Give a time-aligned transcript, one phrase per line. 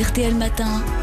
[0.00, 0.99] RTL Matin,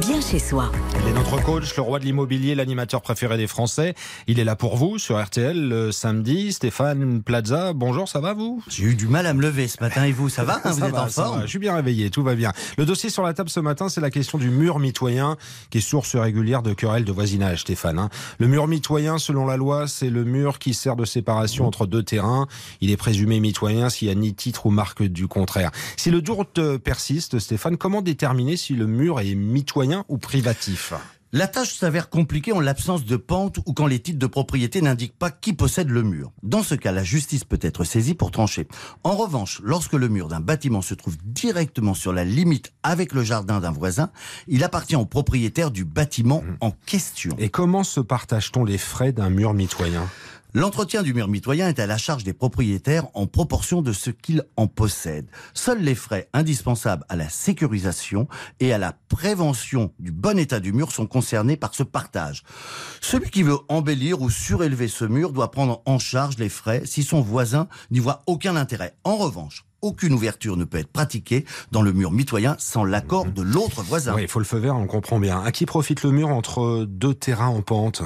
[0.00, 0.70] bien chez soi.
[1.02, 3.94] Il est notre coach, le roi de l'immobilier, l'animateur préféré des Français.
[4.26, 6.52] Il est là pour vous sur RTL le samedi.
[6.52, 8.62] Stéphane Plaza, bonjour, ça va vous?
[8.68, 10.86] J'ai eu du mal à me lever ce matin et vous, ça va Vous Ça
[10.88, 11.38] êtes va, en ça forme?
[11.38, 11.42] Va.
[11.44, 12.52] Je suis bien réveillé, tout va bien.
[12.78, 15.36] Le dossier sur la table ce matin, c'est la question du mur mitoyen,
[15.70, 17.98] qui est source régulière de querelles de voisinage, Stéphane.
[17.98, 18.08] hein.
[18.38, 22.02] Le mur mitoyen, selon la loi, c'est le mur qui sert de séparation entre deux
[22.02, 22.48] terrains.
[22.80, 25.70] Il est présumé mitoyen s'il n'y a ni titre ou marque du contraire.
[25.96, 29.75] Si le doute euh, persiste, Stéphane, comment déterminer si le mur est mitoyen?
[30.08, 30.94] Ou privatif?
[31.32, 35.18] La tâche s'avère compliquée en l'absence de pente ou quand les titres de propriété n'indiquent
[35.18, 36.32] pas qui possède le mur.
[36.42, 38.68] Dans ce cas, la justice peut être saisie pour trancher.
[39.04, 43.22] En revanche, lorsque le mur d'un bâtiment se trouve directement sur la limite avec le
[43.22, 44.10] jardin d'un voisin,
[44.48, 47.36] il appartient au propriétaire du bâtiment en question.
[47.38, 50.08] Et comment se partage-t-on les frais d'un mur mitoyen?
[50.56, 54.42] L'entretien du mur mitoyen est à la charge des propriétaires en proportion de ce qu'ils
[54.56, 55.28] en possèdent.
[55.52, 58.26] Seuls les frais indispensables à la sécurisation
[58.58, 62.42] et à la prévention du bon état du mur sont concernés par ce partage.
[63.02, 67.02] Celui qui veut embellir ou surélever ce mur doit prendre en charge les frais si
[67.02, 68.96] son voisin n'y voit aucun intérêt.
[69.04, 73.42] En revanche, aucune ouverture ne peut être pratiquée dans le mur mitoyen sans l'accord de
[73.42, 74.14] l'autre voisin.
[74.14, 75.38] Oui, il faut le feu vert, on comprend bien.
[75.42, 78.02] À qui profite le mur entre deux terrains en pente?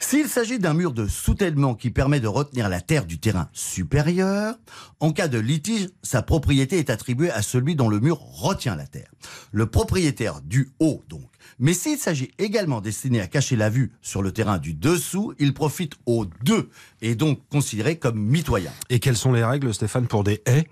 [0.00, 4.54] S'il s'agit d'un mur de soutènement qui permet de retenir la terre du terrain supérieur,
[5.00, 8.86] en cas de litige, sa propriété est attribuée à celui dont le mur retient la
[8.86, 9.10] terre.
[9.50, 11.28] Le propriétaire du haut, donc.
[11.58, 15.52] Mais s'il s'agit également destiné à cacher la vue sur le terrain du dessous, il
[15.52, 16.70] profite aux deux
[17.02, 18.70] et donc considéré comme mitoyen.
[18.90, 20.68] Et quelles sont les règles, Stéphane, pour des haies?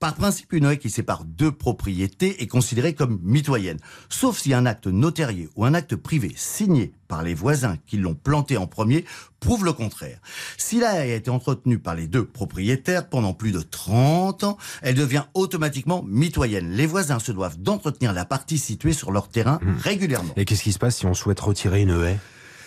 [0.00, 3.76] Par principe, une haie qui sépare deux propriétés est considérée comme mitoyenne,
[4.08, 8.14] sauf si un acte notarié ou un acte privé signé par les voisins qui l'ont
[8.14, 9.04] planté en premier
[9.40, 10.18] prouve le contraire.
[10.56, 14.56] Si la haie a été entretenue par les deux propriétaires pendant plus de 30 ans,
[14.80, 16.70] elle devient automatiquement mitoyenne.
[16.70, 20.32] Les voisins se doivent d'entretenir la partie située sur leur terrain régulièrement.
[20.36, 22.18] Et qu'est-ce qui se passe si on souhaite retirer une haie?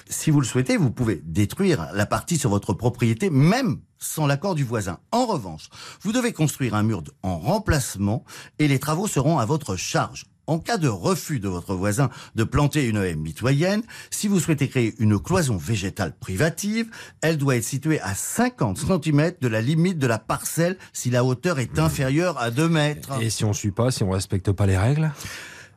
[0.09, 4.55] Si vous le souhaitez, vous pouvez détruire la partie sur votre propriété, même sans l'accord
[4.55, 4.99] du voisin.
[5.11, 5.69] En revanche,
[6.01, 8.23] vous devez construire un mur en remplacement
[8.59, 10.25] et les travaux seront à votre charge.
[10.45, 14.67] En cas de refus de votre voisin de planter une haie mitoyenne, si vous souhaitez
[14.67, 16.91] créer une cloison végétale privative,
[17.21, 21.23] elle doit être située à 50 cm de la limite de la parcelle si la
[21.23, 23.21] hauteur est inférieure à 2 mètres.
[23.21, 25.13] Et si on suit pas, si on respecte pas les règles?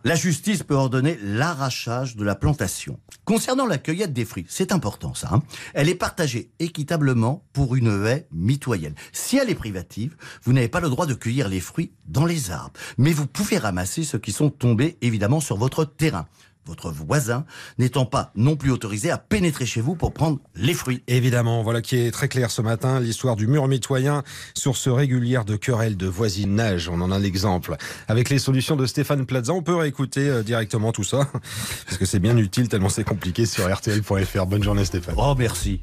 [0.04, 3.00] La justice peut ordonner l'arrachage de la plantation.
[3.24, 5.30] Concernant la cueillette des fruits, c'est important ça.
[5.32, 5.42] hein.
[5.74, 8.94] Elle est partagée équitablement pour une haie mitoyenne.
[9.12, 12.52] Si elle est privative, vous n'avez pas le droit de cueillir les fruits dans les
[12.52, 16.28] arbres, mais vous pouvez ramasser ceux qui sont tombés évidemment sur votre terrain.
[16.66, 17.44] Votre voisin
[17.78, 21.02] n'étant pas non plus autorisé à pénétrer chez vous pour prendre les fruits.
[21.06, 25.56] Évidemment, voilà qui est très clair ce matin, l'histoire du mur mitoyen, source régulière de
[25.56, 26.88] querelles de voisinage.
[26.88, 27.76] On en a l'exemple.
[28.08, 31.28] Avec les solutions de Stéphane Plaza, on peut réécouter euh, directement tout ça,
[31.86, 34.46] parce que c'est bien utile tellement c'est compliqué sur rtl.fr.
[34.46, 35.14] Bonne journée Stéphane.
[35.18, 35.80] Oh merci.